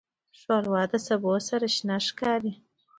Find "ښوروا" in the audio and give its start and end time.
0.39-0.83